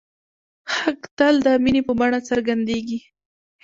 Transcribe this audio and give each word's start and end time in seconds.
حق 0.75 1.01
تل 1.17 1.35
د 1.45 1.47
مینې 1.63 1.81
په 1.87 1.93
بڼه 1.99 2.19
څرګندېږي. 2.29 2.99